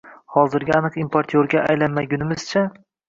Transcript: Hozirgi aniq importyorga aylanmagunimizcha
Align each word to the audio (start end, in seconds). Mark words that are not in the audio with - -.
Hozirgi 0.35 0.73
aniq 0.77 0.97
importyorga 1.03 1.61
aylanmagunimizcha 1.75 2.65